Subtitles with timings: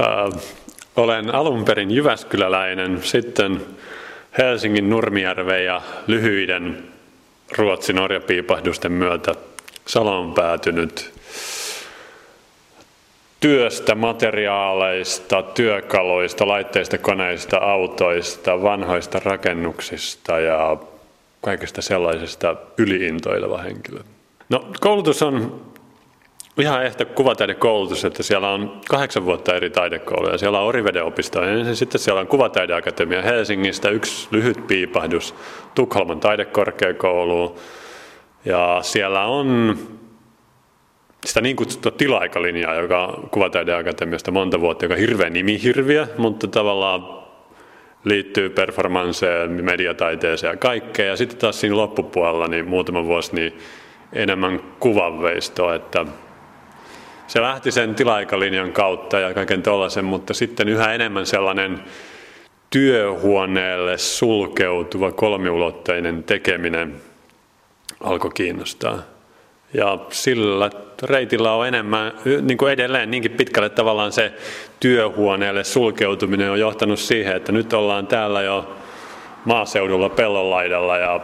[0.00, 0.40] Äh,
[0.96, 3.66] olen alun perin Jyväskyläläinen, sitten
[4.38, 6.84] Helsingin Nurmijärven ja lyhyiden
[7.58, 9.34] Ruotsin orjapiipahdusten myötä
[9.86, 11.12] Saloon päätynyt
[13.40, 20.76] työstä, materiaaleista, työkaluista, laitteista, koneista, autoista, vanhoista rakennuksista ja
[21.40, 24.00] kaikesta sellaisesta yliintoileva henkilö.
[24.48, 25.60] No, koulutus on
[26.58, 30.38] ihan ehto kuvataidekoulutus, että siellä on kahdeksan vuotta eri taidekouluja.
[30.38, 35.34] Siellä on Oriveden opisto ja sitten siellä on Kuvataideakatemia Helsingistä, yksi lyhyt piipahdus
[35.74, 37.54] Tukholman taidekorkeakouluun.
[38.44, 39.78] Ja siellä on
[41.24, 47.22] sitä niin kutsuttua tila-aikalinjaa, joka Kuvataideakatemiasta monta vuotta, joka on hirveä nimihirviö, mutta tavallaan
[48.04, 51.08] liittyy performanseen, mediataiteeseen ja kaikkeen.
[51.08, 53.58] Ja sitten taas siinä loppupuolella niin muutama vuosi niin
[54.12, 56.06] enemmän kuvanveistoa, että
[57.26, 61.84] se lähti sen tila-aikalinjan kautta ja kaiken tuollaisen, mutta sitten yhä enemmän sellainen
[62.70, 66.94] työhuoneelle sulkeutuva kolmiulotteinen tekeminen
[68.00, 68.98] alkoi kiinnostaa.
[69.74, 70.70] Ja sillä
[71.02, 74.32] reitillä on enemmän, niin kuin edelleen niinkin pitkälle tavallaan se
[74.80, 78.76] työhuoneelle sulkeutuminen on johtanut siihen, että nyt ollaan täällä jo
[79.44, 81.20] maaseudulla pellonlaidalla ja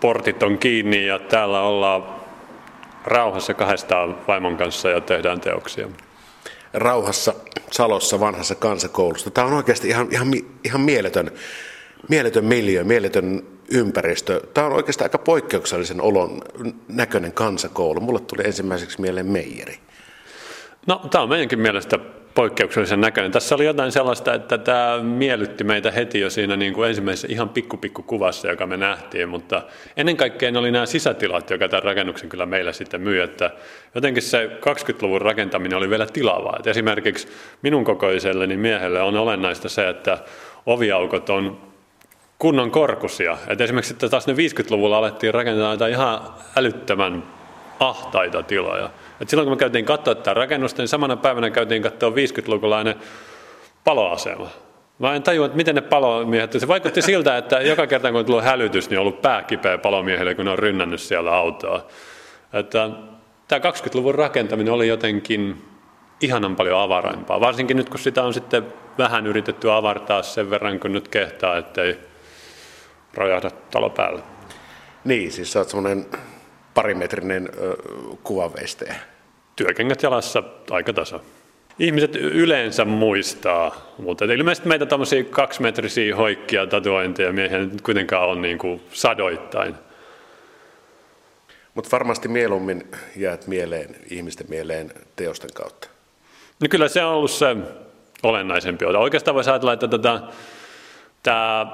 [0.00, 2.15] portit on kiinni ja täällä ollaan
[3.06, 5.88] rauhassa kahdestaan vaimon kanssa ja tehdään teoksia.
[6.74, 7.34] Rauhassa
[7.70, 9.30] Salossa vanhassa kansakoulusta.
[9.30, 10.28] Tämä on oikeasti ihan, ihan,
[10.64, 11.30] ihan mieletön,
[12.08, 14.40] mieletön miljö, mieletön ympäristö.
[14.54, 16.42] Tämä on oikeastaan aika poikkeuksellisen olon
[16.88, 18.00] näköinen kansakoulu.
[18.00, 19.78] Mulle tuli ensimmäiseksi mieleen Meijeri.
[20.86, 21.98] No, tämä on meidänkin mielestä
[22.36, 23.32] poikkeuksellisen näköinen.
[23.32, 27.48] Tässä oli jotain sellaista, että tämä miellytti meitä heti jo siinä niin kuin ensimmäisessä ihan
[27.48, 29.62] pikku, pikku kuvassa, joka me nähtiin, mutta
[29.96, 33.50] ennen kaikkea ne oli nämä sisätilat, joka tämän rakennuksen kyllä meillä sitten myi, että
[33.94, 36.56] jotenkin se 20-luvun rakentaminen oli vielä tilavaa.
[36.60, 37.28] Et esimerkiksi
[37.62, 40.18] minun kokoiselleni miehelle on olennaista se, että
[40.66, 41.60] oviaukot on
[42.38, 43.38] kunnon korkusia.
[43.48, 46.20] Et esimerkiksi sitten taas ne 50-luvulla alettiin rakentaa ihan
[46.56, 47.22] älyttömän
[47.80, 48.90] ahtaita tiloja.
[49.20, 52.94] Et silloin kun me käytiin katsoa tätä rakennusta, niin samana päivänä käytiin katsoa 50-lukulainen
[53.84, 54.48] paloasema.
[54.98, 58.26] Mä en tajua, että miten ne palomiehet, se vaikutti siltä, että joka kerta kun on
[58.26, 61.86] tullut hälytys, niin on ollut pää kipeä palomiehelle, kun ne on rynnännyt siellä autoa.
[62.52, 62.90] Että
[63.48, 65.64] tämä 20-luvun rakentaminen oli jotenkin
[66.20, 68.66] ihanan paljon avarampaa, varsinkin nyt kun sitä on sitten
[68.98, 71.98] vähän yritetty avartaa sen verran, kun nyt kehtaa, ettei
[73.14, 74.22] rojahda talo päälle.
[75.04, 76.06] Niin, siis sä oot semmoinen
[76.76, 77.48] parimetrinen
[78.22, 78.94] kuvaveisteä.
[79.56, 81.20] Työkengät jalassa aika tasa.
[81.78, 88.58] Ihmiset yleensä muistaa, mutta ilmeisesti meitä tämmöisiä kaksimetrisiä hoikkia tatuointeja miehiä nyt kuitenkaan on niin
[88.58, 89.74] kuin sadoittain.
[91.74, 95.88] Mutta varmasti mieluummin jäät mieleen, ihmisten mieleen teosten kautta.
[96.60, 97.56] No kyllä se on ollut se
[98.22, 98.98] olennaisempi osa.
[98.98, 100.20] Oikeastaan voisi ajatella, että tätä,
[101.22, 101.66] tämä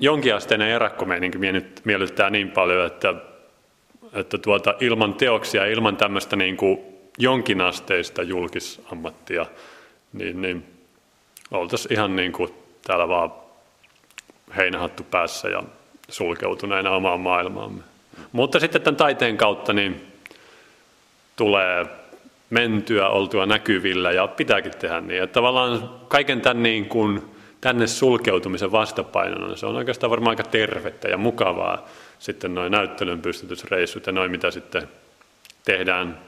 [0.00, 1.38] jonkinasteinen erakkomeininki
[1.84, 3.14] miellyttää niin paljon, että
[4.16, 6.78] että tuota, ilman teoksia, ilman tämmöistä niin kuin
[7.18, 9.46] jonkinasteista julkisammattia,
[10.12, 10.64] niin, niin
[11.50, 12.50] oltaisiin ihan niin kuin
[12.86, 13.32] täällä vaan
[14.56, 15.62] heinähattu päässä ja
[16.08, 17.82] sulkeutuneena omaan maailmaamme.
[18.32, 20.06] Mutta sitten tämän taiteen kautta niin
[21.36, 21.86] tulee
[22.50, 25.22] mentyä, oltua näkyvillä ja pitääkin tehdä niin.
[25.22, 27.22] Että tavallaan kaiken tämän niin kuin
[27.60, 31.88] tänne sulkeutumisen vastapainona, se on oikeastaan varmaan aika tervettä ja mukavaa
[32.18, 34.88] sitten noin näyttelyn pystytysreissut ja noin mitä sitten
[35.64, 36.20] tehdään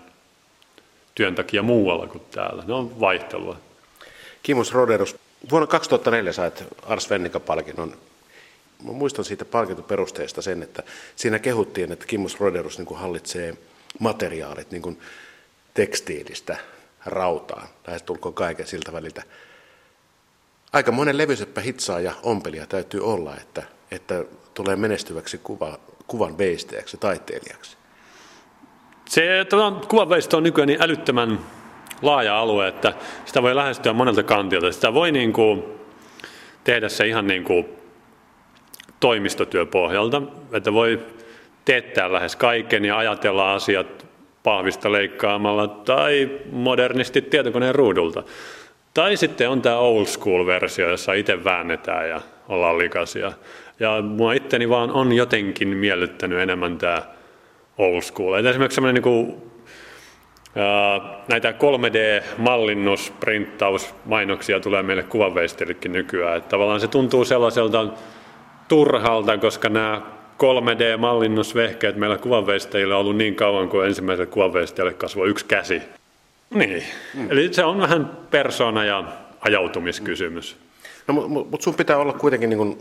[1.14, 2.64] työn takia muualla kuin täällä.
[2.66, 3.56] Ne on vaihtelua.
[4.42, 5.16] Kimus Roderus,
[5.50, 7.96] vuonna 2004 sait Ars Vennika-palkinnon.
[8.84, 10.82] Mä muistan siitä palkintoperusteesta sen, että
[11.16, 13.54] siinä kehuttiin, että Kimus Roderus niin kuin hallitsee
[13.98, 15.00] materiaalit niin kuin
[15.74, 16.56] tekstiilistä
[17.06, 19.22] rautaan, lähestulkoon kaiken siltä väliltä.
[20.72, 24.24] Aika monen levyseppä hitsaaja ompelija täytyy olla, että, että
[24.58, 27.76] tulee menestyväksi kuva, kuvan veistäjäksi ja taiteilijaksi?
[29.08, 29.46] Se
[29.88, 31.38] kuvan veistö on nykyään niin älyttömän
[32.02, 32.92] laaja alue, että
[33.24, 34.72] sitä voi lähestyä monelta kantilta.
[34.72, 35.64] Sitä voi niin kuin
[36.64, 37.68] tehdä se ihan niin kuin
[39.00, 40.22] toimistotyöpohjalta,
[40.52, 41.06] että voi
[41.64, 44.06] teettää lähes kaiken ja ajatella asiat
[44.42, 48.22] pahvista leikkaamalla tai modernisti tietokoneen ruudulta.
[48.94, 53.32] Tai sitten on tämä old school versio, jossa itse väännetään ja ollaan likaisia.
[53.80, 57.02] Ja mua itteni vaan on jotenkin miellyttänyt enemmän tämä
[57.78, 58.34] old school.
[58.34, 59.48] Et esimerkiksi semmoinen niin
[61.28, 66.36] näitä 3D-mallinnus, printtaus, mainoksia tulee meille kuvanveistelillekin nykyään.
[66.36, 67.86] Että tavallaan se tuntuu sellaiselta
[68.68, 70.02] turhalta, koska nämä
[70.38, 75.82] 3D-mallinnusvehkeet meillä kuvanveistäjillä on ollut niin kauan kuin ensimmäiselle kuvanveistäjälle kasvoi yksi käsi.
[76.54, 76.82] Niin,
[77.14, 77.30] mm.
[77.30, 79.04] eli se on vähän persona- ja
[79.40, 80.56] ajautumiskysymys.
[81.06, 82.78] No, mutta mut sun pitää olla kuitenkin niin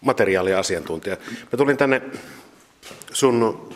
[0.00, 1.16] materiaaliasiantuntija.
[1.52, 2.02] Mä tulin tänne
[3.12, 3.68] sun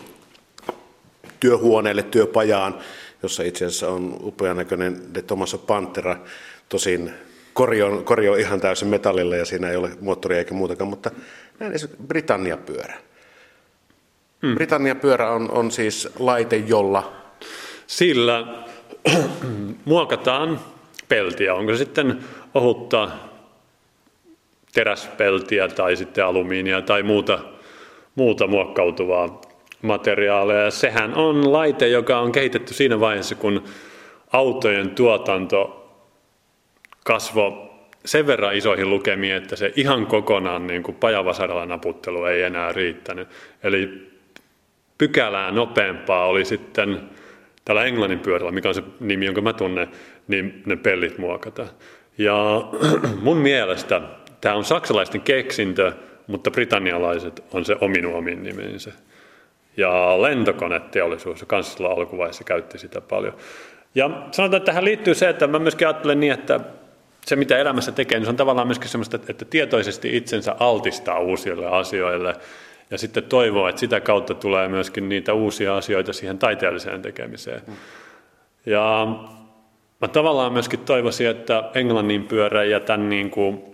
[1.39, 2.79] työhuoneelle, työpajaan,
[3.23, 6.17] jossa itse asiassa on upean näköinen De Tomaso Pantera,
[6.69, 7.13] tosin
[7.53, 11.11] korjo, korjo ihan täysin metallille ja siinä ei ole moottoria eikä muutakaan, mutta
[11.59, 11.73] näin
[12.07, 12.93] Britannia-pyörä.
[14.41, 14.55] Hmm.
[14.55, 17.13] Britannia-pyörä on, on siis laite, jolla...
[17.87, 18.65] Sillä
[19.85, 20.59] muokataan
[21.07, 22.23] peltiä, onko se sitten
[22.53, 23.11] ohutta
[24.73, 27.39] teräspeltiä tai sitten alumiinia tai muuta,
[28.15, 29.41] muuta muokkautuvaa
[29.81, 30.61] materiaalia.
[30.61, 33.63] Ja sehän on laite, joka on kehitetty siinä vaiheessa, kun
[34.33, 35.89] autojen tuotanto
[37.05, 37.73] kasvoi
[38.05, 43.27] sen verran isoihin lukemiin, että se ihan kokonaan niin kuin pajavasaralla naputtelu ei enää riittänyt.
[43.63, 44.11] Eli
[44.97, 47.09] pykälää nopeampaa oli sitten
[47.65, 49.87] tällä englannin pyörällä, mikä on se nimi, jonka mä tunnen,
[50.27, 51.67] niin ne pellit muokata.
[52.17, 52.61] Ja
[53.25, 54.01] mun mielestä
[54.43, 55.91] tämä on saksalaisten keksintö,
[56.27, 58.91] mutta britannialaiset on se omin omin nimensä.
[59.77, 63.33] Ja lentokoneteollisuus kanssa alkuvaiheessa käytti sitä paljon.
[63.95, 66.59] Ja sanotaan, että tähän liittyy se, että mä myöskin ajattelen niin, että
[67.25, 71.67] se mitä elämässä tekee, niin se on tavallaan myöskin semmoista, että tietoisesti itsensä altistaa uusille
[71.67, 72.35] asioille
[72.91, 77.61] ja sitten toivoo, että sitä kautta tulee myöskin niitä uusia asioita siihen taiteelliseen tekemiseen.
[78.65, 79.07] Ja
[80.01, 83.72] mä tavallaan myöskin toivoisin, että englannin pyörä ja tämän niin kuin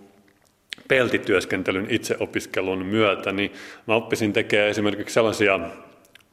[0.90, 3.52] peltityöskentelyn itseopiskelun myötä, niin
[3.86, 5.60] mä oppisin tekemään esimerkiksi sellaisia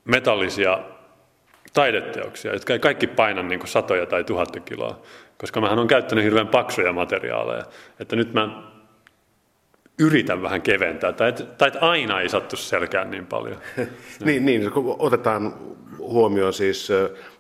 [0.06, 0.80] metallisia
[1.74, 5.02] taideteoksia, jotka ei kaikki paina niin kuin satoja tai tuhatta kiloa,
[5.38, 7.66] koska mähän on käyttänyt hirveän paksuja materiaaleja.
[8.00, 8.64] Että nyt mä
[10.00, 13.58] yritän vähän keventää, tai, että aina ei sattu selkään niin paljon.
[14.26, 15.54] niin, niin, kun otetaan
[15.98, 16.90] huomioon siis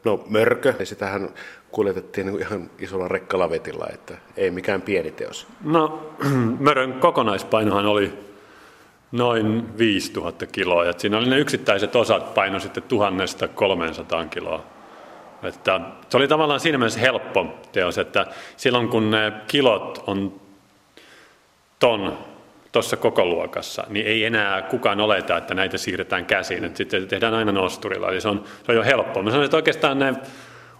[0.05, 1.29] no, mörkö, ja sitähän
[1.71, 5.47] kuljetettiin niin ihan isolla rekkalavetilla, että ei mikään pieni teos.
[5.63, 6.11] No,
[6.59, 8.13] mörön kokonaispainohan oli
[9.11, 14.63] noin 5000 kiloa, ja siinä oli ne yksittäiset osat paino sitten 1300 kiloa.
[15.43, 18.25] Että se oli tavallaan siinä mielessä helppo teos, että
[18.57, 20.41] silloin kun ne kilot on
[21.79, 22.17] ton
[22.71, 27.33] tuossa koko luokassa, niin ei enää kukaan oleta, että näitä siirretään käsiin, että sitten tehdään
[27.33, 29.23] aina nosturilla, eli se on, se on jo helppoa.
[29.23, 30.13] Mä sanoin, että oikeastaan ne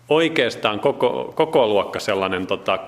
[0.10, 2.80] oikeastaan koko, koko luokka sellainen tota 30-150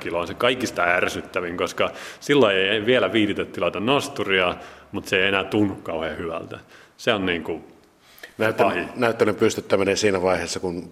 [0.00, 1.90] kiloa on se kaikista ärsyttävin, koska
[2.20, 4.56] silloin ei vielä viiditä tilata nosturia,
[4.92, 6.58] mutta se ei enää tunnu kauhean hyvältä.
[6.96, 7.64] Se on niin kuin
[8.38, 10.90] Näyttelyn, näyttelyn pystyttäminen siinä vaiheessa, kun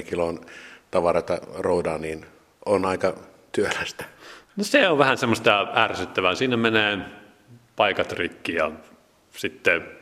[0.00, 0.40] 30-150 kilon
[0.90, 2.26] tavarata roudaan, niin
[2.66, 3.14] on aika
[3.52, 4.04] työlästä.
[4.56, 6.34] No se on vähän semmoista ärsyttävää.
[6.34, 6.98] Siinä menee
[7.76, 8.70] paikat rikki ja
[9.30, 9.97] sitten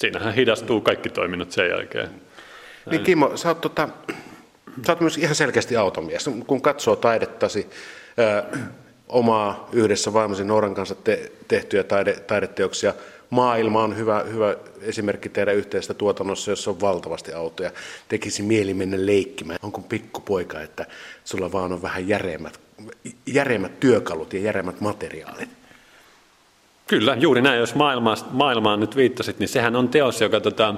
[0.00, 2.08] siinähän hidastuu kaikki toiminnot sen jälkeen.
[2.90, 3.88] Niin Kimmo, sä oot, tota,
[4.86, 6.30] sä oot myös ihan selkeästi automies.
[6.46, 7.66] Kun katsoo taidettasi,
[8.18, 8.44] ää,
[9.08, 12.94] omaa yhdessä vaimosi Nooran kanssa te, tehtyjä taide, taideteoksia,
[13.30, 17.70] maailma on hyvä, hyvä esimerkki teidän yhteistä tuotannossa, jossa on valtavasti autoja.
[18.08, 19.58] Tekisi mieli mennä leikkimään.
[19.62, 20.86] Onko pikkupoika, että
[21.24, 22.60] sulla vaan on vähän järeemmät,
[23.26, 25.59] järeemmät työkalut ja järeemmät materiaalit?
[26.90, 27.58] Kyllä, juuri näin.
[27.58, 30.74] Jos maailmaan, maailmaan nyt viittasit, niin sehän on teos, joka tota,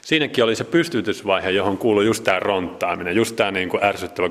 [0.00, 4.30] siinäkin oli se pystytysvaihe, johon kuului just tämä ronttaaminen, just tämä niin kuin ärsyttävä 30-150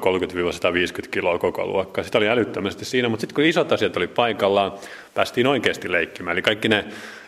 [1.11, 2.03] kiloa koko luokka.
[2.03, 4.71] Sitä oli älyttömästi siinä, mutta sitten kun isot asiat oli paikallaan,
[5.13, 6.35] päästiin oikeasti leikkimään.
[6.35, 6.85] Eli kaikki ne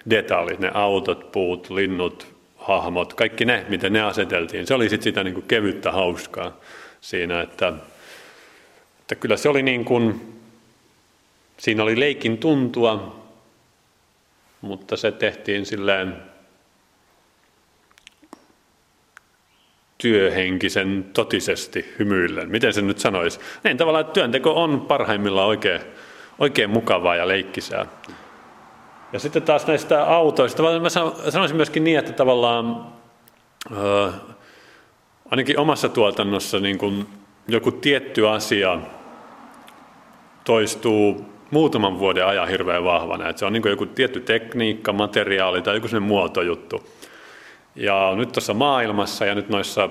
[0.10, 2.28] detailit, ne autot, puut, linnut,
[2.58, 6.58] hahmot, kaikki ne, miten ne aseteltiin, se oli sitten sitä niin kuin kevyttä hauskaa
[7.02, 7.74] siinä, että,
[9.02, 10.22] että kyllä se oli niin kuin,
[11.58, 13.20] siinä oli leikin tuntua,
[14.62, 16.16] mutta se tehtiin silleen
[19.98, 22.50] työhenkisen totisesti hymyillen.
[22.50, 23.40] Miten se nyt sanoisi?
[23.64, 25.82] Niin tavallaan, että työnteko on parhaimmillaan oikein,
[26.40, 27.86] oikein mukavaa ja leikkisää.
[29.14, 30.90] Ja sitten taas näistä autoista, mä
[31.30, 32.94] sanoisin myöskin niin, että tavallaan
[33.72, 34.14] äh,
[35.32, 37.08] ainakin omassa tuotannossa niin kun
[37.48, 38.80] joku tietty asia
[40.44, 43.30] toistuu muutaman vuoden ajan hirveän vahvana.
[43.30, 46.90] Että se on niin joku tietty tekniikka, materiaali tai joku sellainen muotojuttu.
[47.76, 49.90] Ja nyt tuossa maailmassa ja nyt noissa,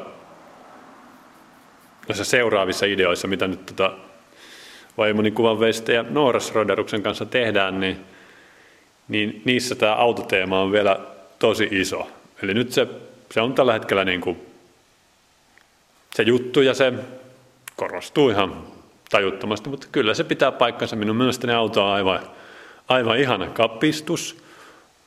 [2.09, 3.93] noissa seuraavissa ideoissa, mitä nyt tota
[4.99, 7.97] vaimoni kuvan veistä ja Nooras Roderuksen kanssa tehdään, niin,
[9.09, 11.01] niin niissä tämä autoteema on vielä
[11.39, 12.09] tosi iso.
[12.43, 12.87] Eli nyt se,
[13.31, 14.39] se on tällä hetkellä niin kuin
[16.15, 16.93] se juttu ja se
[17.77, 18.78] korostuu ihan
[19.11, 20.97] tajuttomasti, mutta kyllä se pitää paikkansa.
[20.97, 22.21] Minun mielestäni auto on aivan,
[22.89, 24.49] aivan ihana kapistus.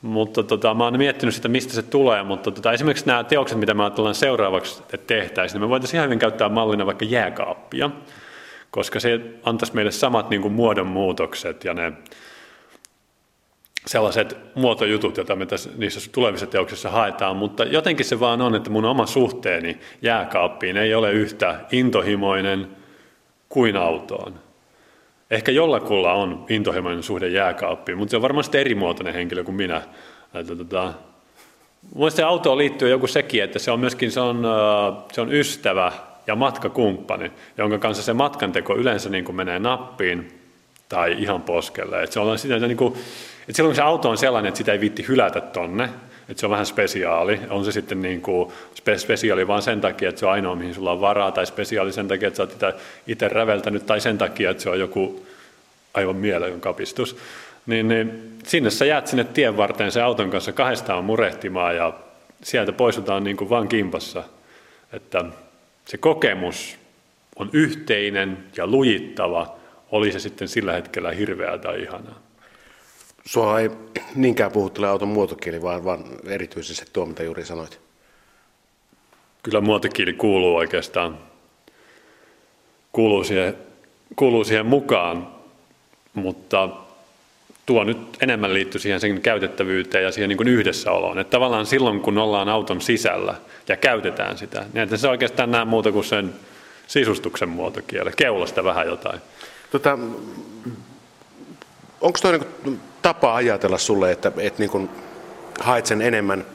[0.01, 3.73] Mutta tota, mä oon miettinyt sitä, mistä se tulee, mutta tota, esimerkiksi nämä teokset, mitä
[3.73, 7.89] mä ajattelen seuraavaksi, että tehtäisiin, niin me voitaisiin ihan hyvin käyttää mallina vaikka jääkaappia,
[8.71, 11.93] koska se antaisi meille samat niin kuin muodonmuutokset ja ne
[13.87, 18.69] sellaiset muotojutut, joita me tässä, niissä tulevissa teoksissa haetaan, mutta jotenkin se vaan on, että
[18.69, 22.67] mun oma suhteeni jääkaappiin ei ole yhtä intohimoinen
[23.51, 24.33] kuin autoon.
[25.31, 29.81] Ehkä jollakulla on intohimoinen suhde jääkaappiin, mutta se on varmasti eri muotoinen henkilö kuin minä.
[30.33, 30.93] Että, tota,
[31.95, 34.47] Mielestäni autoon liittyy joku sekin, että se on myöskin se on,
[35.11, 35.91] se on ystävä
[36.27, 40.39] ja matkakumppani, jonka kanssa se matkanteko yleensä niin kuin menee nappiin
[40.89, 42.03] tai ihan poskelle.
[42.03, 44.71] Että se on sitä, niin kuin, että silloin kun se auto on sellainen, että sitä
[44.71, 45.89] ei viitti hylätä tonne,
[46.31, 47.39] että se on vähän spesiaali.
[47.49, 50.73] On se sitten niin kuin spe- spesiaali vaan sen takia, että se on ainoa, mihin
[50.73, 52.75] sulla on varaa, tai spesiaali sen takia, että sä oot
[53.07, 55.25] itse räveltänyt, tai sen takia, että se on joku
[55.93, 57.17] aivan mieletön kapistus.
[57.65, 61.93] Niin, niin sinne sä jäät sinne tien varteen se auton kanssa kahdestaan murehtimaan, ja
[62.43, 64.23] sieltä poistutaan niin kuin vaan kimpassa.
[64.93, 65.25] Että
[65.85, 66.77] se kokemus
[67.35, 69.55] on yhteinen ja lujittava,
[69.91, 72.30] oli se sitten sillä hetkellä hirveää tai ihanaa.
[73.25, 73.71] Sua ei
[74.15, 77.79] niinkään puhuttele auton muotokieli, vaan, vaan erityisesti tuo, mitä juuri sanoit.
[79.43, 81.17] Kyllä muotokieli kuuluu oikeastaan
[82.91, 83.57] kuuluu siihen,
[84.15, 85.27] kuuluu siihen mukaan,
[86.13, 86.69] mutta
[87.65, 91.19] tuo nyt enemmän liittyy siihen sen käytettävyyteen ja siihen niin kuin yhdessäoloon.
[91.19, 93.35] Että tavallaan silloin, kun ollaan auton sisällä
[93.67, 96.33] ja käytetään sitä, niin se oikeastaan näe muuta kuin sen
[96.87, 99.21] sisustuksen muotokiele, keulasta vähän jotain.
[99.71, 99.97] Tota,
[102.01, 104.89] onko tuo niin tapa ajatella sulle, että, että niin kuin
[105.59, 106.45] haet sen enemmän,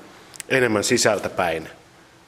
[0.49, 1.69] enemmän sisältä päin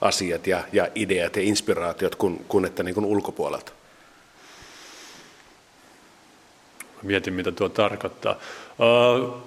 [0.01, 3.73] asiat ja, ja ideat ja inspiraatiot kuin, kuin että niin kuin ulkopuolelta?
[7.03, 8.37] Mietin, mitä tuo tarkoittaa.
[8.79, 9.43] Uh,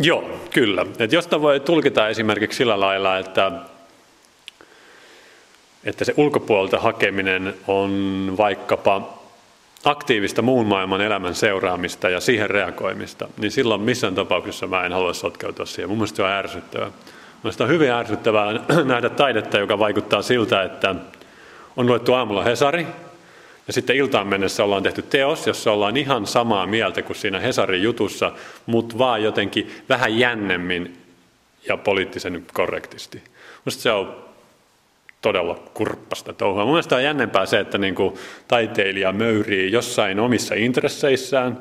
[0.00, 0.86] joo, kyllä.
[0.98, 3.52] Et josta voi tulkita esimerkiksi sillä lailla, että,
[5.84, 9.21] että se ulkopuolelta hakeminen on vaikkapa
[9.84, 15.12] aktiivista muun maailman elämän seuraamista ja siihen reagoimista, niin silloin missään tapauksessa mä en halua
[15.12, 15.88] sotkeutua siihen.
[15.88, 16.90] Mun mielestä se on ärsyttävää.
[17.42, 18.52] Mielestäni on hyvin ärsyttävää
[18.84, 20.94] nähdä taidetta, joka vaikuttaa siltä, että
[21.76, 22.86] on luettu aamulla Hesari,
[23.66, 27.82] ja sitten iltaan mennessä ollaan tehty teos, jossa ollaan ihan samaa mieltä kuin siinä Hesarin
[27.82, 28.32] jutussa,
[28.66, 30.98] mutta vaan jotenkin vähän jännemmin
[31.68, 33.22] ja poliittisen korrektisti.
[33.64, 34.24] Minusta se on
[35.22, 36.64] todella kurppasta touhua.
[36.64, 38.14] Mun mielestä on jännempää se, että niin kuin
[38.48, 41.58] taiteilija möyrii jossain omissa intresseissään,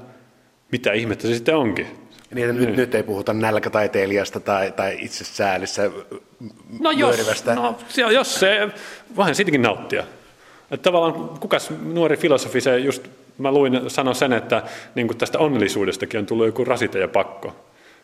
[0.72, 1.88] mitä ihmettä se sitten onkin.
[2.34, 2.78] Niin, että nyt, niin.
[2.78, 5.92] nyt ei puhuta nälkätaiteilijasta tai, tai itsesäälissä
[6.80, 8.70] no jos, no jos se,
[9.18, 10.04] vähän siitäkin nauttia.
[10.72, 14.64] Että tavallaan kukas nuori filosofi se just, mä luin, sanoi sen, että
[14.96, 17.56] niin tästä onnellisuudestakin on tullut joku rasite ja pakko.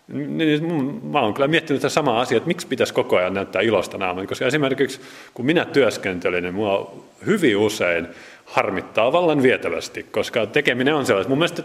[0.08, 0.64] Niin,
[1.04, 4.28] mä oon kyllä miettinyt tätä samaa asiaa, että miksi pitäisi koko ajan näyttää ilosta naaman,
[4.28, 5.02] koska esimerkiksi
[5.34, 6.94] kun minä työskentelin, niin mua
[7.26, 8.08] hyvin usein
[8.46, 11.30] harmittaa vallan vietävästi, koska tekeminen on sellaista.
[11.30, 11.64] Mun mielestä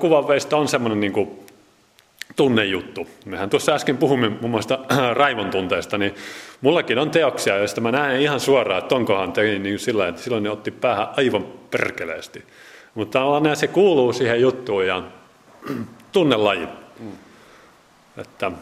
[0.00, 1.30] kuvanveista on semmoinen niin kuin
[2.36, 3.08] tunnejuttu.
[3.24, 4.78] Mehän tuossa äsken puhumme muun muassa
[5.12, 6.14] raivon tunteesta, niin
[6.60, 10.42] mullakin on teoksia, joista mä näen ihan suoraan, että onkohan tein niin sillä että silloin
[10.42, 12.44] ne otti päähän aivan perkeleesti.
[12.94, 13.20] Mutta
[13.54, 15.02] se kuuluu siihen juttuun ja
[16.12, 16.68] tunnelaji.
[17.00, 17.12] Mm.
[18.16, 18.52] Että,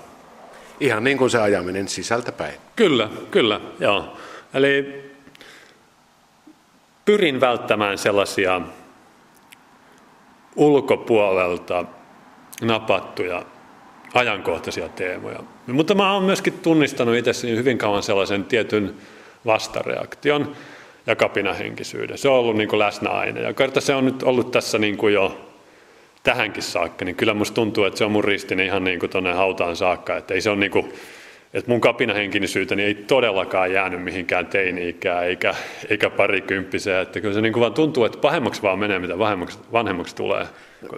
[0.82, 2.54] Ihan niin kuin se ajaminen sisältäpäin.
[2.76, 4.16] Kyllä, kyllä, joo.
[4.54, 5.02] Eli
[7.04, 8.60] pyrin välttämään sellaisia
[10.56, 11.84] ulkopuolelta
[12.62, 13.42] napattuja
[14.14, 15.40] ajankohtaisia teemoja.
[15.66, 18.94] Mutta mä oon myöskin tunnistanut itsessäni hyvin kauan sellaisen tietyn
[19.46, 20.56] vastareaktion
[21.06, 22.18] ja kapinahenkisyyden.
[22.18, 23.40] Se on ollut niin kuin läsnä aina.
[23.40, 25.51] Ja kerta se on nyt ollut tässä niin kuin jo
[26.22, 29.76] tähänkin saakka, niin kyllä musta tuntuu, että se on mun ristini ihan niin tuonne hautaan
[29.76, 30.16] saakka.
[30.16, 30.92] Että ei se on niin kuin,
[31.54, 35.54] että mun kapinahenkinisyyteni ei todellakaan jäänyt mihinkään teini-ikään eikä,
[35.90, 37.02] eikä parikymppiseen.
[37.02, 39.18] Että kyllä se niin kuin vaan tuntuu, että pahemmaksi vaan menee, mitä
[39.72, 40.46] vanhemmaksi tulee.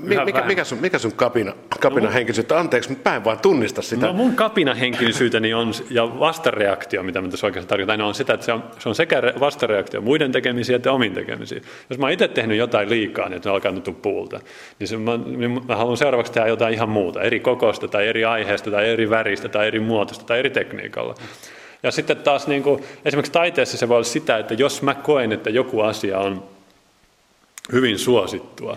[0.01, 2.59] Mikä, mikä, sun, mikä sun kapina, kapina no, henkilöisyyttä?
[2.59, 4.07] Anteeksi, mutta mä en vaan tunnista sitä.
[4.07, 8.47] No mun kapina henkilöisyyteni on, ja vastareaktio, mitä mä tässä oikeastaan tarkoitan, on sitä, että
[8.47, 11.63] se on, se on sekä vastareaktio muiden tekemisiin että omiin tekemisiin.
[11.91, 14.41] Jos mä oon itse tehnyt jotain liikaa, niin että ne alkaa tuntua puulta,
[14.79, 18.25] niin, se, mä, niin mä haluan seuraavaksi tehdä jotain ihan muuta, eri kokosta tai eri
[18.25, 21.15] aiheesta tai eri väristä tai eri muotosta tai eri tekniikalla.
[21.83, 25.33] Ja sitten taas niin kuin, esimerkiksi taiteessa se voi olla sitä, että jos mä koen,
[25.33, 26.45] että joku asia on
[27.73, 28.77] hyvin suosittua,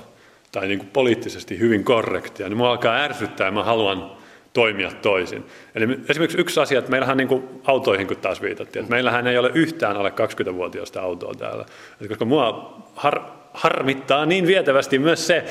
[0.52, 4.12] tai niin kuin poliittisesti hyvin korrektia, niin mua alkaa ärsyttää ja mä haluan
[4.54, 5.46] toimia toisin.
[5.76, 9.38] Eli esimerkiksi yksi asia, että meillähän niin kuin autoihin kun taas viitattiin, että meillähän ei
[9.38, 11.66] ole yhtään alle 20-vuotiaista autoa täällä.
[11.92, 13.22] Että koska mua har,
[13.54, 15.46] harmittaa niin vietävästi myös se,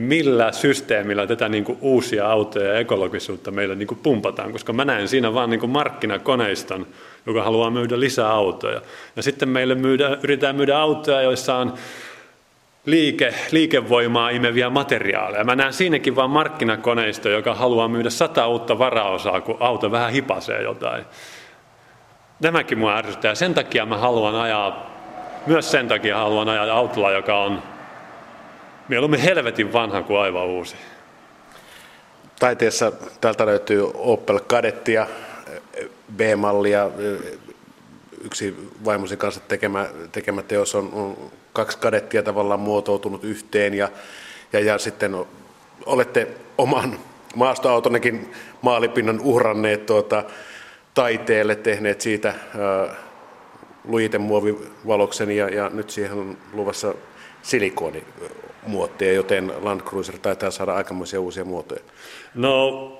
[0.00, 4.84] millä systeemillä tätä niin kuin uusia autoja ja ekologisuutta meillä niin kuin pumpataan, koska mä
[4.84, 6.86] näen siinä vaan niin kuin markkinakoneiston,
[7.26, 8.80] joka haluaa myydä lisää autoja.
[9.16, 11.74] Ja sitten meille myydä, yritetään myydä autoja, joissa on
[12.90, 15.44] liike, liikevoimaa imeviä materiaaleja.
[15.44, 20.62] Mä näen siinäkin vain markkinakoneisto, joka haluaa myydä sata uutta varaosaa, kun auto vähän hipasee
[20.62, 21.04] jotain.
[22.42, 23.34] Tämäkin mua ärsyttää.
[23.34, 24.90] Sen takia mä haluan ajaa,
[25.46, 27.62] myös sen takia haluan ajaa autolla, joka on
[28.88, 30.76] mieluummin helvetin vanha kuin aivan uusi.
[32.40, 35.06] Taiteessa täältä löytyy Opel Kadettia,
[36.16, 36.90] B-mallia,
[38.24, 43.88] yksi vaimosi kanssa tekemä, tekemä teos on, on kaksi kadettia tavallaan muotoutunut yhteen ja,
[44.52, 45.16] ja, ja sitten
[45.86, 46.98] olette oman
[47.34, 48.32] maastoautonnekin
[48.62, 50.24] maalipinnan uhranneet tuota,
[50.94, 52.94] taiteelle, tehneet siitä ää,
[53.84, 56.94] lujitemuovivaloksen ja, ja nyt siihen on luvassa
[57.42, 61.80] silikonimuotteja, joten Land Cruiser taitaa saada aikamoisia uusia muotoja.
[62.34, 62.97] No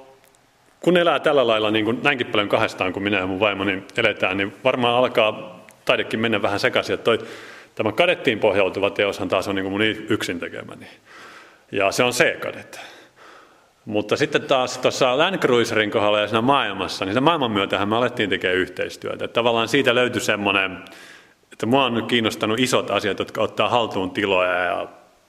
[0.80, 4.36] kun elää tällä lailla niin kuin näinkin paljon kahdestaan kuin minä ja mun vaimoni eletään,
[4.36, 6.94] niin varmaan alkaa taidekin mennä vähän sekaisin.
[6.94, 7.18] Että toi,
[7.74, 10.86] tämä kadettiin pohjautuva teoshan taas on niin kuin mun yksin tekemäni.
[11.72, 12.80] Ja se on C-kadet.
[13.84, 17.96] Mutta sitten taas tuossa Land Cruiserin kohdalla ja siinä maailmassa, niin sen maailman myötähän me
[17.96, 19.24] alettiin tekemään yhteistyötä.
[19.24, 20.78] Että tavallaan siitä löytyi semmoinen,
[21.52, 24.88] että mua on nyt kiinnostanut isot asiat, jotka ottaa haltuun tiloja ja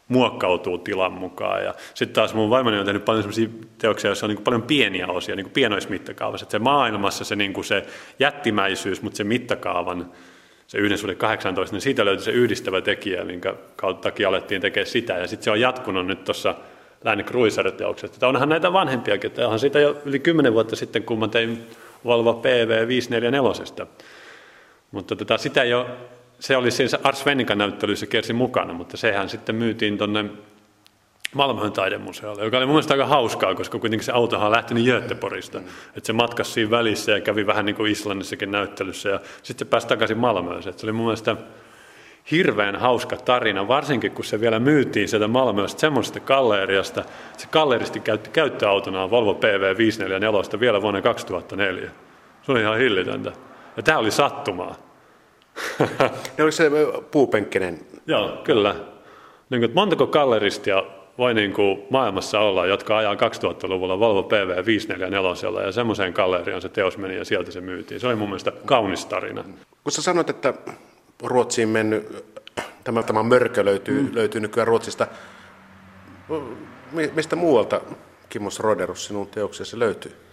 [0.10, 1.64] muokkautuu tilan mukaan.
[1.64, 5.08] Ja sitten taas mun vaimoni on tehnyt paljon sellaisia teoksia, joissa on niin paljon pieniä
[5.08, 6.44] osia, niin pienoismittakaavassa.
[6.44, 7.86] Että se maailmassa se, niin se
[8.20, 10.12] jättimäisyys, mutta se mittakaavan,
[10.68, 14.88] se yhden suhde 18, niin siitä löytyi se yhdistävä tekijä, minkä kautta takia alettiin tekemään
[14.88, 15.14] sitä.
[15.14, 16.56] Ja sitten se on jatkunut nyt tuossa
[17.04, 18.28] Land Cruiser-teoksesta.
[18.28, 21.68] Onhan näitä vanhempiakin, että onhan siitä jo yli kymmenen vuotta sitten, kun mä tein
[22.06, 23.88] Volvo PV 544.
[24.92, 25.86] Mutta tota, sitä ei ole
[26.40, 30.26] se oli siis Ars Vennikan näyttelyssä kiersi mukana, mutta sehän sitten myytiin tuonne
[31.36, 35.58] Malmön taidemuseolle, joka oli mun mielestä aika hauskaa, koska kuitenkin se autohan on lähtenyt Göteborgista.
[35.58, 39.70] Että se matkasi siinä välissä ja kävi vähän niin kuin Islannissakin näyttelyssä ja sitten se
[39.70, 40.64] pääsi takaisin Malmöön.
[40.64, 41.36] Se oli mun mielestä
[42.32, 47.04] hirveän hauska tarina, varsinkin kun se vielä myytiin sieltä Malmöstä semmoisesta galleriasta.
[47.38, 51.92] Se galleristi käytti käyttöautonaan Volvo PV 544 vielä vuonna 2004.
[52.42, 53.32] Se oli ihan hillitöntä.
[53.78, 54.89] Ja tämä oli sattumaa.
[56.38, 56.72] ne oli se
[57.12, 57.80] puupenkkinen?
[58.08, 58.76] Joo, kyllä.
[59.50, 60.84] Niin kuin, montako galleristia
[61.18, 66.70] voi niin kuin maailmassa olla, jotka ajaa 2000-luvulla Volvo PV 544 ja semmoiseen galleriaan se
[66.70, 68.00] teos meni ja sieltä se myytiin.
[68.00, 69.44] Se oli mun mielestä kaunis tarina.
[69.84, 70.54] Kun sä sanoit, että
[71.24, 72.26] Ruotsiin mennyt,
[72.84, 74.10] tämä, tämä mörkö löytyy, mm.
[74.14, 75.08] löytyy nykyään Ruotsista,
[77.16, 77.82] mistä muualta
[78.30, 80.29] Kimmos Roderus sinun teoksesi löytyy?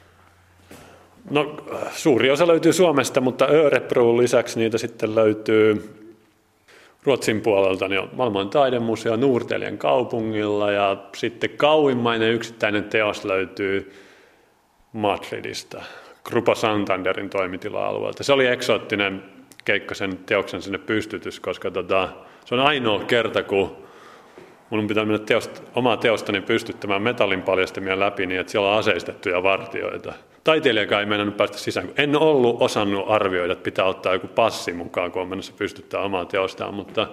[1.31, 1.57] No,
[1.91, 5.93] suuri osa löytyy Suomesta, mutta Örebroon lisäksi niitä sitten löytyy
[7.07, 13.93] Ruotsin puolelta niin on Malmön taidemuseo Nuurtelien kaupungilla ja sitten kauimmainen yksittäinen teos löytyy
[14.93, 15.83] Madridista,
[16.25, 18.25] Grupa Santanderin toimitila-alueelta.
[18.25, 19.23] Se oli eksoottinen
[19.65, 22.09] keikka sen teoksen sinne pystytys, koska tota,
[22.45, 23.86] se on ainoa kerta, kun
[24.71, 29.43] mun pitää mennä teosta, omaa teostani pystyttämään metallin paljastimia läpi niin, että siellä on aseistettuja
[29.43, 30.13] vartioita
[30.47, 31.89] taiteilijakaan ei mennä päästä sisään.
[31.97, 36.25] En ollut osannut arvioida, että pitää ottaa joku passi mukaan, kun on menossa pystyttää omaa
[36.25, 37.09] teostaan, mutta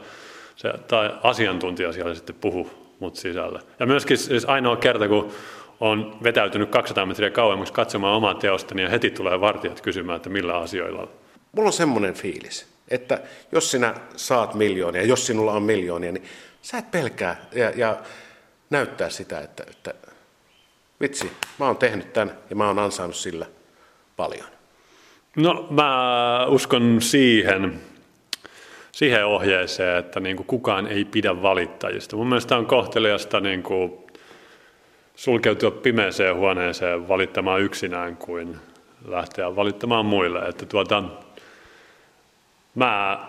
[0.56, 3.60] se tai asiantuntija siellä sitten puhu mut sisällä.
[3.80, 5.32] Ja myöskin siis ainoa kerta, kun
[5.80, 10.58] on vetäytynyt 200 metriä kauemmaksi katsomaan omaa teostani ja heti tulee vartijat kysymään, että millä
[10.58, 11.08] asioilla.
[11.52, 16.24] Mulla on semmoinen fiilis, että jos sinä saat miljoonia, jos sinulla on miljoonia, niin
[16.64, 17.98] sä et pelkää ja, ja
[18.70, 19.94] näyttää sitä, että, että
[21.02, 23.46] vitsi, mä oon tehnyt tämän ja mä oon ansainnut sillä
[24.16, 24.48] paljon.
[25.36, 27.82] No mä uskon siihen,
[28.92, 32.16] siihen ohjeeseen, että niin kuin kukaan ei pidä valittajista.
[32.16, 33.94] Mun mielestä on kohteliasta niin kuin
[35.16, 38.58] sulkeutua pimeeseen huoneeseen valittamaan yksinään kuin
[39.08, 40.40] lähteä valittamaan muille.
[40.40, 41.04] Että tuota,
[42.76, 43.20] mä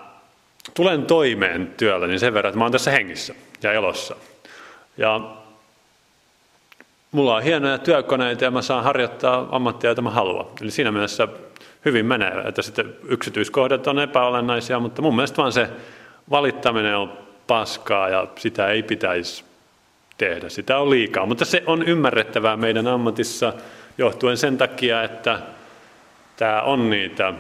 [0.75, 4.17] tulen toimeen työlläni sen verran, että mä oon tässä hengissä ja elossa.
[4.97, 5.21] Ja
[7.13, 10.47] mulla on hienoja työkoneita ja mä saan harjoittaa ammattia, jota mä haluan.
[10.61, 11.29] Eli siinä mielessä
[11.85, 15.69] hyvin menee, että sitten yksityiskohdat on epäolennaisia, mutta mun mielestä vaan se
[16.31, 17.13] valittaminen on
[17.47, 19.45] paskaa ja sitä ei pitäisi
[20.19, 20.49] tehdä.
[20.49, 23.53] Sitä on liikaa, mutta se on ymmärrettävää meidän ammatissa
[23.99, 25.39] johtuen sen takia, että
[26.37, 27.35] tämä on niitä,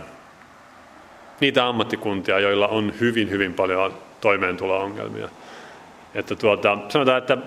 [1.40, 5.29] niitä ammattikuntia, joilla on hyvin, hyvin paljon toimeentulo-ongelmia.
[6.14, 7.38] Että tuota, sanotaan, että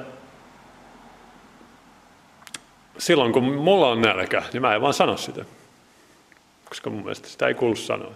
[2.97, 5.45] silloin kun mulla on nälkä, niin mä en vaan sano sitä.
[6.65, 8.11] Koska mun mielestä sitä ei kuulu sanoa.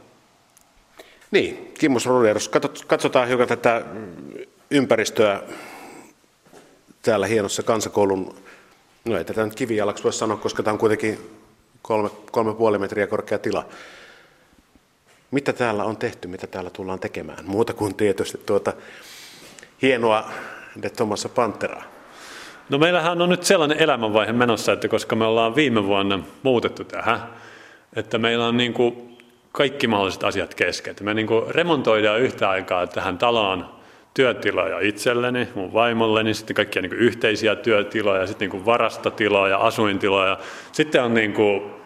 [1.32, 2.52] Niin, Kimmo Roderos,
[2.88, 3.82] katsotaan hiukan tätä
[4.72, 5.42] ympäristöä
[7.02, 8.36] täällä hienossa kansakoulun,
[9.06, 11.20] no ei tätä nyt kivijalaksi voi sanoa, koska tämä on kuitenkin
[11.82, 13.66] kolme, kolme puoli metriä korkea tila.
[15.32, 17.46] Mitä täällä on tehty, mitä täällä tullaan tekemään?
[17.46, 18.74] Muuta kuin tietysti tuota
[19.82, 20.30] hienoa
[20.82, 21.84] De Thomasa Panteraa.
[22.70, 27.20] No meillähän on nyt sellainen elämänvaihe menossa, että koska me ollaan viime vuonna muutettu tähän,
[27.96, 29.18] että meillä on niin kuin
[29.52, 30.96] kaikki mahdolliset asiat kesken.
[31.02, 33.66] Me niin kuin remontoidaan yhtä aikaa tähän taloon
[34.14, 40.38] työtiloja itselleni, mun vaimolleni, sitten kaikkia niin yhteisiä työtiloja, sitten niin varastotiloja, asuintiloja.
[40.72, 41.81] Sitten on niin kuin,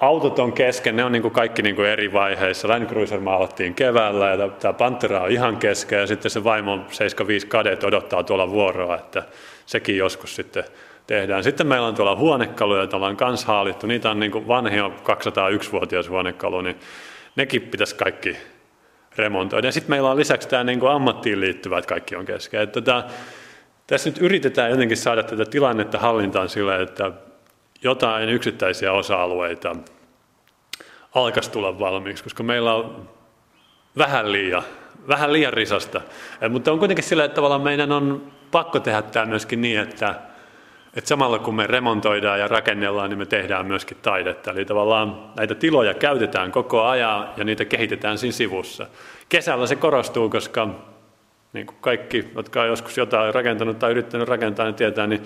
[0.00, 2.68] autot on kesken, ne on niin kuin kaikki niin kuin eri vaiheissa.
[2.68, 7.46] Land Cruiser maalattiin keväällä ja tämä Pantera on ihan kesken ja sitten se vaimo 75
[7.46, 9.22] kadet odottaa tuolla vuoroa, että
[9.66, 10.64] sekin joskus sitten
[11.06, 11.44] tehdään.
[11.44, 13.86] Sitten meillä on tuolla huonekaluja, joita ollaan kanssa haalittu.
[13.86, 16.76] Niitä on niin kuin vanhia 201-vuotias huonekalu, niin
[17.36, 18.36] nekin pitäisi kaikki
[19.16, 19.68] remontoida.
[19.68, 22.60] Ja sitten meillä on lisäksi tämä niin kuin ammattiin liittyvät kaikki on kesken.
[22.60, 23.04] Että tätä,
[23.86, 27.12] tässä nyt yritetään jotenkin saada tätä tilannetta hallintaan sillä, että
[27.84, 29.76] jotain yksittäisiä osa-alueita
[31.14, 33.08] alkaisi tulla valmiiksi, koska meillä on
[33.98, 34.62] vähän liian,
[35.08, 36.00] vähän liian risasta.
[36.48, 40.14] Mutta on kuitenkin sillä, että tavallaan meidän on pakko tehdä tämä myöskin niin, että,
[40.96, 44.50] että samalla kun me remontoidaan ja rakennellaan, niin me tehdään myöskin taidetta.
[44.50, 48.86] Eli tavallaan näitä tiloja käytetään koko ajan ja niitä kehitetään siinä sivussa.
[49.28, 50.68] Kesällä se korostuu, koska
[51.52, 55.22] niin kuin kaikki, jotka on joskus jotain rakentanut tai yrittänyt rakentaa, niin tietää, niin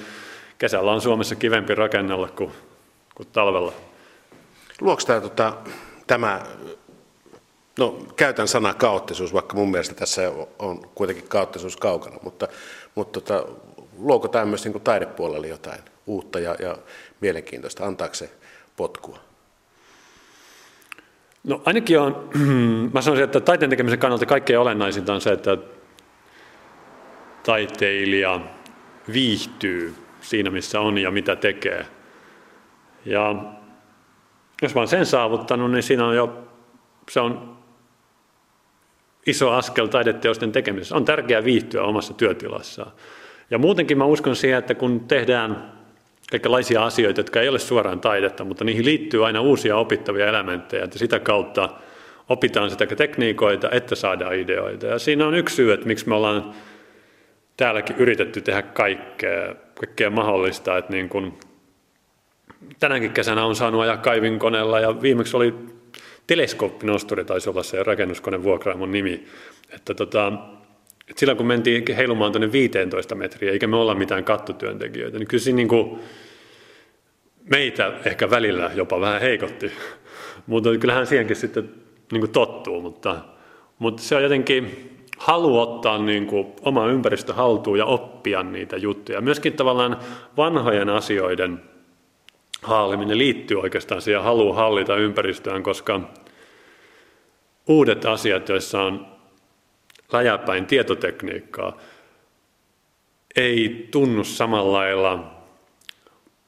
[0.58, 2.52] kesällä on Suomessa kivempi rakennella kuin,
[3.14, 3.72] kuin talvella.
[4.80, 5.56] Luoks tämä, tota,
[6.06, 6.40] tämä,
[7.78, 12.48] no käytän sanaa kaoottisuus, vaikka mun mielestä tässä on kuitenkin kaoottisuus kaukana, mutta,
[12.94, 13.46] mutta tota,
[13.98, 16.78] luoko tämä myös niin taidepuolelle jotain uutta ja, ja
[17.20, 17.86] mielenkiintoista?
[17.86, 18.30] Antaako se
[18.76, 19.18] potkua?
[21.44, 22.30] No ainakin on,
[22.94, 25.56] mä sanoisin, että taiteen tekemisen kannalta kaikkein olennaisinta on se, että
[27.42, 28.40] taiteilija
[29.12, 31.86] viihtyy siinä, missä on ja mitä tekee.
[33.04, 33.34] Ja
[34.62, 36.48] jos mä olen sen saavuttanut, niin siinä on jo,
[37.10, 37.58] se on
[39.26, 40.96] iso askel taideteosten tekemisessä.
[40.96, 42.92] On tärkeää viihtyä omassa työtilassaan.
[43.50, 45.72] Ja muutenkin mä uskon siihen, että kun tehdään
[46.30, 50.98] kaikenlaisia asioita, jotka ei ole suoraan taidetta, mutta niihin liittyy aina uusia opittavia elementtejä, että
[50.98, 51.68] sitä kautta
[52.28, 54.86] opitaan sitä tekniikoita, että saadaan ideoita.
[54.86, 56.54] Ja siinä on yksi syy, että miksi me ollaan
[57.58, 61.38] täälläkin yritetty tehdä kaikkea, kaikkea mahdollista, että niin kun
[62.80, 65.54] tänäkin kesänä on saanut ajaa kaivinkoneella ja viimeksi oli
[66.26, 69.24] teleskooppinostori, taisi olla se rakennuskone vuokraamon nimi,
[69.70, 70.32] että tota,
[71.10, 75.42] et silloin kun mentiin heilumaan tuonne 15 metriä, eikä me olla mitään kattotyöntekijöitä, niin kyllä
[75.42, 75.98] siinä niin kuin
[77.50, 79.72] meitä ehkä välillä jopa vähän heikotti.
[80.46, 81.70] mutta kyllähän siihenkin sitten
[82.12, 83.16] niin kuin tottuu, mutta,
[83.78, 89.20] mutta se on jotenkin halu ottaa niin kuin oma ympäristö haltuun ja oppia niitä juttuja.
[89.20, 89.96] Myöskin tavallaan
[90.36, 91.62] vanhojen asioiden
[92.62, 96.00] haaliminen liittyy oikeastaan siihen haluun hallita ympäristöään, koska
[97.68, 99.06] uudet asiat, joissa on
[100.12, 101.76] läjäpäin tietotekniikkaa,
[103.36, 105.34] ei tunnu samalla lailla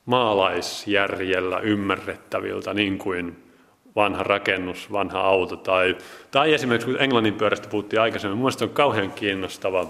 [0.05, 3.50] maalaisjärjellä ymmärrettäviltä niin kuin
[3.97, 5.97] vanha rakennus, vanha auto tai,
[6.31, 9.87] tai esimerkiksi kun Englannin pyörästä puhuttiin aikaisemmin, mielestäni on kauhean kiinnostava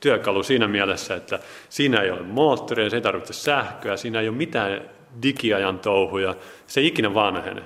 [0.00, 4.36] työkalu siinä mielessä, että siinä ei ole moottoria, se ei tarvitse sähköä, siinä ei ole
[4.36, 4.82] mitään
[5.22, 6.34] digiajan touhuja,
[6.66, 7.62] se ei ikinä vanhene.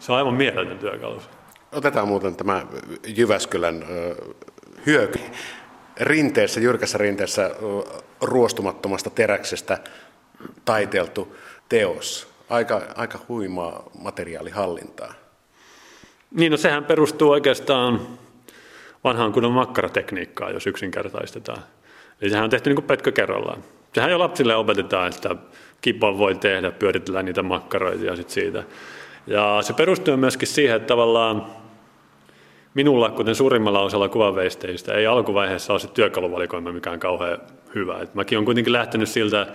[0.00, 1.22] Se on aivan mieletön työkalu.
[1.72, 2.66] Otetaan muuten tämä
[3.06, 3.84] Jyväskylän
[4.86, 5.18] hyöky
[6.00, 7.50] rinteessä, jyrkässä rinteessä
[8.20, 9.78] ruostumattomasta teräksestä
[10.64, 11.36] taiteltu
[11.68, 12.33] teos.
[12.54, 15.14] Aika, aika huimaa materiaalihallintaa.
[16.30, 18.00] Niin, no sehän perustuu oikeastaan
[19.04, 21.62] vanhaan kunnon makkaratekniikkaan, jos yksinkertaistetaan.
[22.20, 23.64] Eli sehän on tehty niin kuin petkö kerrallaan.
[23.94, 25.36] Sehän jo lapsille opetetaan, että
[25.80, 28.62] kipon voi tehdä, pyöritellään niitä makkaroita ja sitten siitä.
[29.26, 31.46] Ja se perustuu myöskin siihen, että tavallaan
[32.74, 37.38] minulla, kuten suurimmalla osalla kuvaveisteistä, ei alkuvaiheessa ole se työkaluvalikoima mikään kauhean
[37.74, 37.98] hyvä.
[38.02, 39.46] Et mäkin olen kuitenkin lähtenyt siltä,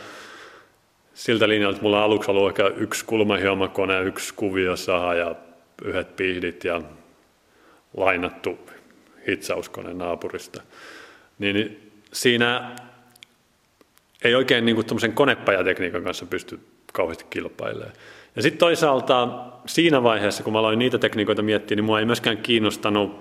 [1.19, 5.35] siltä linjalta, että mulla aluksi ollut ehkä yksi kulmahiomakone, yksi kuviosaha ja
[5.83, 6.81] yhdet pihdit ja
[7.97, 8.59] lainattu
[9.27, 10.61] hitsauskone naapurista.
[11.39, 12.75] Niin siinä
[14.23, 16.59] ei oikein niin kuin konepajatekniikan kanssa pysty
[16.93, 17.93] kauheasti kilpailemaan.
[18.35, 19.27] Ja sitten toisaalta
[19.65, 23.19] siinä vaiheessa, kun mä aloin niitä tekniikoita miettiä, niin mua ei myöskään kiinnostanut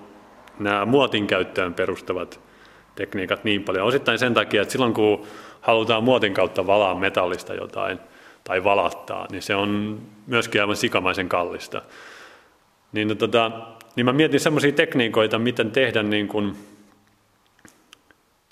[0.59, 2.39] nämä muotin käyttöön perustuvat
[2.95, 3.87] tekniikat niin paljon.
[3.87, 5.27] Osittain sen takia, että silloin kun
[5.61, 7.99] halutaan muotin kautta valaa metallista jotain
[8.43, 11.81] tai valattaa, niin se on myöskin aivan sikamaisen kallista.
[12.91, 13.51] Niin, no, tota,
[13.95, 16.55] niin mä mietin semmoisia tekniikoita, miten tehdä niin kuin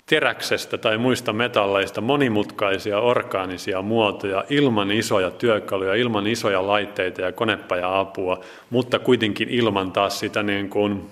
[0.06, 8.40] teräksestä tai muista metalleista monimutkaisia orgaanisia muotoja ilman isoja työkaluja, ilman isoja laitteita ja konepaja-apua,
[8.70, 11.10] mutta kuitenkin ilman taas sitä niin kuin,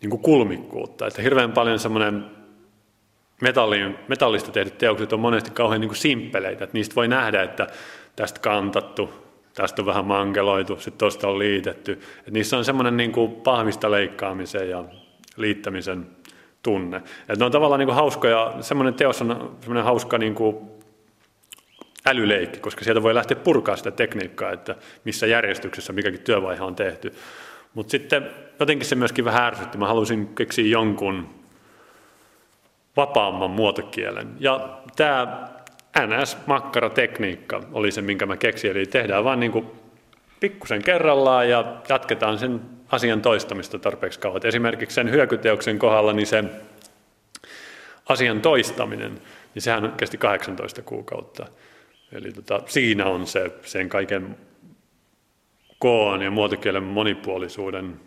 [0.00, 1.06] niin kuin kulmikkuutta.
[1.06, 2.24] Että hirveän paljon semmoinen
[3.44, 7.66] metallin, metallista tehdyt teokset on monesti kauhean niin kuin simppeleitä, että niistä voi nähdä, että
[8.16, 9.10] tästä kantattu,
[9.54, 11.92] tästä on vähän mankeloitu, sitten tuosta on liitetty.
[11.92, 14.84] Että niissä on semmoinen niin kuin pahvista leikkaamisen ja
[15.36, 16.06] liittämisen
[16.62, 16.96] tunne.
[16.96, 20.56] Että ne on tavallaan niin kuin hauskoja, semmoinen teos on semmoinen hauska niin kuin
[22.06, 27.12] älyleikki, koska sieltä voi lähteä purkaa sitä tekniikkaa, että missä järjestyksessä mikäkin työvaihe on tehty.
[27.74, 28.30] Mutta sitten
[28.60, 29.78] jotenkin se myöskin vähän ärsytti.
[29.78, 31.43] Mä halusin keksiä jonkun
[32.96, 34.28] vapaamman muotokielen.
[34.40, 35.48] Ja tämä
[35.98, 38.70] NS-makkaratekniikka oli se, minkä mä keksin.
[38.70, 39.66] Eli tehdään vaan niin kuin
[40.40, 44.46] pikkusen kerrallaan ja jatketaan sen asian toistamista tarpeeksi kauan.
[44.46, 46.44] Esimerkiksi sen hyökyteoksen kohdalla niin se
[48.08, 49.20] asian toistaminen,
[49.54, 51.46] niin sehän kesti 18 kuukautta.
[52.12, 54.36] Eli tota, siinä on se sen kaiken
[55.78, 58.00] koon ja muotokielen monipuolisuuden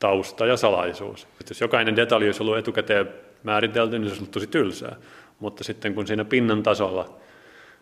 [0.00, 1.22] tausta ja salaisuus.
[1.22, 3.08] Että jos jokainen detalji olisi ollut etukäteen
[3.42, 4.96] määritelty, niin se olisi ollut tosi tylsää.
[5.38, 7.20] Mutta sitten kun siinä pinnan tasolla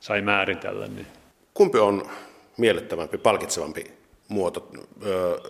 [0.00, 1.06] sai määritellä, niin...
[1.54, 2.10] Kumpi on
[2.56, 3.92] miellyttävämpi, palkitsevampi
[4.28, 4.70] muoto
[5.06, 5.40] ö,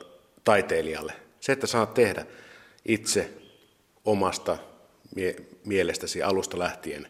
[0.44, 1.12] taiteilijalle?
[1.40, 2.26] Se, että saat tehdä
[2.84, 3.30] itse
[4.04, 4.58] omasta
[5.14, 7.08] mie- mielestäsi alusta lähtien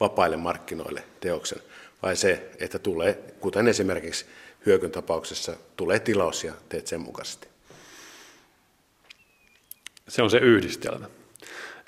[0.00, 1.58] vapaille markkinoille teoksen,
[2.02, 4.26] vai se, että tulee, kuten esimerkiksi
[4.66, 7.48] hyökyn tapauksessa, tulee tilaus ja teet sen mukaisesti?
[10.08, 11.06] Se on se yhdistelmä.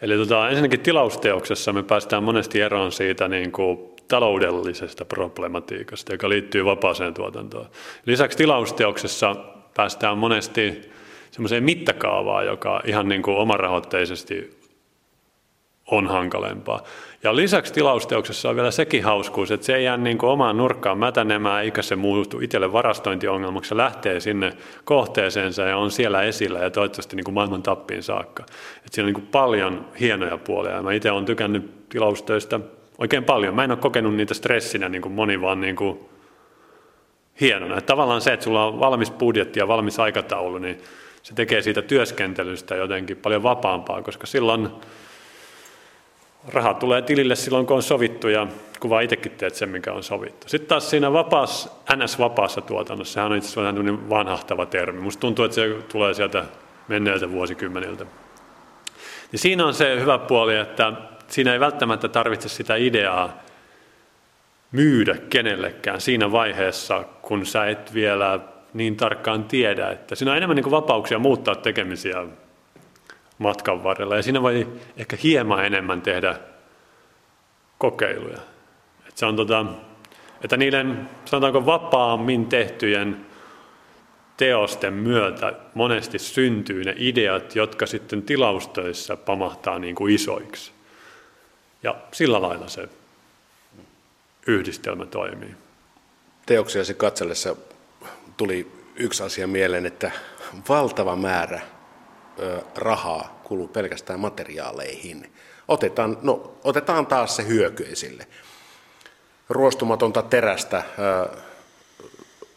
[0.02, 6.64] Eli tota, ensinnäkin tilausteoksessa me päästään monesti eroon siitä niin kuin taloudellisesta problematiikasta, joka liittyy
[6.64, 7.66] vapaaseen tuotantoon.
[8.06, 9.36] Lisäksi tilausteoksessa
[9.76, 10.90] päästään monesti
[11.30, 14.59] semmoiseen mittakaavaan, joka ihan niin kuin omarahoitteisesti
[15.90, 16.80] on hankalempaa.
[17.22, 20.98] Ja lisäksi tilausteoksessa on vielä sekin hauskuus, että se ei jää niin kuin omaan nurkkaan
[20.98, 23.68] mätänemään, eikä se muutu itselle varastointiongelmaksi.
[23.68, 24.52] Se lähtee sinne
[24.84, 28.44] kohteeseensa ja on siellä esillä ja toivottavasti niin kuin maailman tappiin saakka.
[28.86, 30.82] Et siinä on niin kuin paljon hienoja puolia.
[30.82, 32.60] Mä itse olen tykännyt tilaustöistä
[32.98, 33.54] oikein paljon.
[33.54, 36.00] Mä en ole kokenut niitä stressinä niin kuin moni, vaan niin kuin
[37.40, 37.78] hienona.
[37.78, 40.78] Että tavallaan se, että sulla on valmis budjetti ja valmis aikataulu, niin
[41.22, 44.68] se tekee siitä työskentelystä jotenkin paljon vapaampaa, koska silloin
[46.48, 48.46] raha tulee tilille silloin, kun on sovittu ja
[48.80, 50.48] kun itsekin teet sen, mikä on sovittu.
[50.48, 55.00] Sitten taas siinä vapaassa, NS-vapaassa tuotannossa, sehän on itse asiassa vähän vanhahtava termi.
[55.00, 56.44] Musta tuntuu, että se tulee sieltä
[56.88, 58.06] menneiltä vuosikymmeniltä.
[59.32, 60.92] Ja siinä on se hyvä puoli, että
[61.28, 63.42] siinä ei välttämättä tarvitse sitä ideaa
[64.72, 68.40] myydä kenellekään siinä vaiheessa, kun sä et vielä
[68.74, 72.24] niin tarkkaan tiedä, että siinä on enemmän niin vapauksia muuttaa tekemisiä
[73.40, 74.16] matkan varrella.
[74.16, 76.36] Ja siinä voi ehkä hieman enemmän tehdä
[77.78, 78.38] kokeiluja.
[79.08, 79.66] Että se on tota,
[80.44, 83.26] että niiden, sanotaanko vapaammin tehtyjen
[84.36, 90.72] teosten myötä monesti syntyy ne ideat, jotka sitten tilaustöissä pamahtaa niin kuin isoiksi.
[91.82, 92.88] Ja sillä lailla se
[94.46, 95.54] yhdistelmä toimii.
[96.46, 97.56] Teoksiasi katsellessa
[98.36, 100.10] tuli yksi asia mieleen, että
[100.68, 101.60] valtava määrä
[102.76, 105.32] rahaa kuluu pelkästään materiaaleihin.
[105.68, 108.26] Otetaan, no, otetaan taas se hyöky esille.
[109.48, 110.82] Ruostumatonta terästä,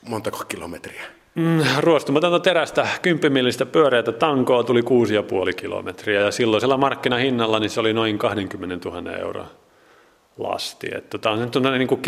[0.02, 1.04] montako kilometriä?
[1.36, 7.94] Mm, ruostumatonta terästä, kymppimillistä pyöreätä tankoa tuli 6,5 kilometriä ja silloisella markkinahinnalla niin se oli
[7.94, 9.48] noin 20 000 euroa
[10.38, 10.88] lasti.
[10.88, 12.02] Että tämä tota, on nyt niin kuin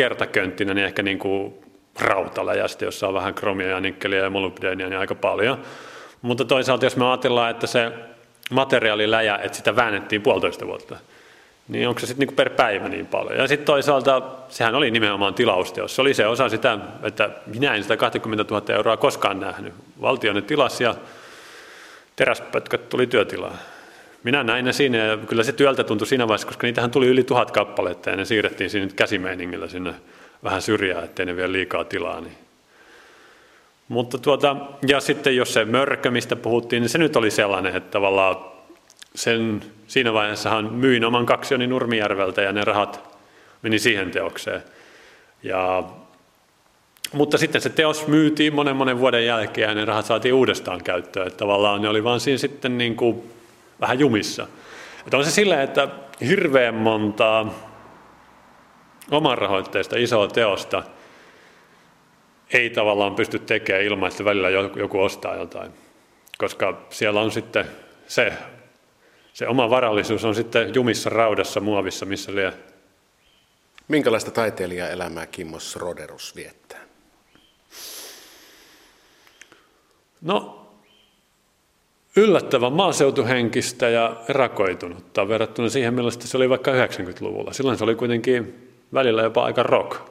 [0.58, 1.54] niin ehkä niin kuin
[2.00, 5.62] rautaläjästä, jossa on vähän kromia ja nikkeliä ja molybdeenia niin aika paljon.
[6.26, 7.92] Mutta toisaalta jos me ajatellaan, että se
[8.52, 10.98] materiaaliläjä, että sitä väännettiin puolitoista vuotta,
[11.68, 13.38] niin onko se sitten niinku per päivä niin paljon?
[13.38, 15.96] Ja sitten toisaalta sehän oli nimenomaan tilausteos.
[15.96, 19.74] Se oli se osa sitä, että minä en sitä 20 000 euroa koskaan nähnyt.
[20.02, 20.96] Valtio ne tilasi ja
[22.16, 23.60] teräspötkät tuli työtilaan.
[24.24, 27.24] Minä näin ne siinä ja kyllä se työltä tuntui siinä vaiheessa, koska niitähän tuli yli
[27.24, 29.94] tuhat kappaletta ja ne siirrettiin siinä käsimeiningillä sinne
[30.44, 32.22] vähän syrjää, ettei ne vielä liikaa tilaa.
[32.22, 32.45] Niin
[33.88, 34.56] mutta tuota,
[34.88, 38.36] ja sitten jos se mörkö, mistä puhuttiin, niin se nyt oli sellainen, että tavallaan
[39.16, 43.16] sen, siinä vaiheessahan myin oman kaksioni Nurmijärveltä ja ne rahat
[43.62, 44.62] meni siihen teokseen.
[45.44, 45.84] Ja,
[47.14, 51.28] mutta sitten se teos myytiin monen monen vuoden jälkeen ja ne rahat saatiin uudestaan käyttöön.
[51.28, 53.32] Että tavallaan ne oli vaan siinä sitten niin kuin
[53.82, 54.48] vähän jumissa.
[55.06, 55.88] Että on se silleen, että
[56.28, 57.54] hirveän montaa
[59.12, 60.84] oman rahoitteista isoa teosta–
[62.56, 65.72] ei tavallaan pysty tekemään ilman, että välillä joku ostaa jotain.
[66.38, 67.66] Koska siellä on sitten
[68.08, 68.34] se
[69.36, 72.54] se oma varallisuus on sitten jumissa raudassa muovissa, missä lie.
[73.88, 76.82] Minkälaista taiteilijaelämää Kimmos Roderus viettää?
[80.22, 80.68] No,
[82.16, 87.54] yllättävän maaseutuhenkistä ja rakoitunutta verrattuna siihen, millaista se oli vaikka 90-luvulla.
[87.54, 90.02] Silloin se oli kuitenkin välillä jopa aika rock.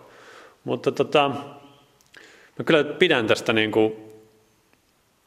[0.64, 1.30] Mutta tota,
[2.58, 3.92] mä kyllä pidän tästä niin kuin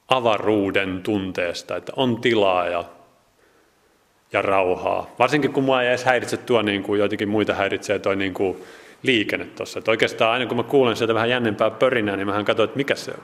[0.08, 2.84] avaruuden tunteesta, että on tilaa ja,
[4.34, 5.16] ja rauhaa.
[5.20, 8.64] Varsinkin kun mua ei edes häiritse tuo, niin kuin joitakin muita häiritsee toi niin kuin
[9.04, 9.82] liikenne tuossa.
[9.88, 13.12] Oikeastaan aina kun mä kuulen sieltä vähän jännempää pörinää, niin mähän katson, että mikä se
[13.12, 13.24] on.